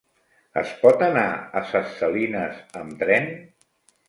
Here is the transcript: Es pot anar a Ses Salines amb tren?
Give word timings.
Es 0.61 0.71
pot 0.85 1.03
anar 1.07 1.25
a 1.61 1.63
Ses 1.73 1.93
Salines 2.01 2.65
amb 2.81 2.97
tren? 3.05 3.31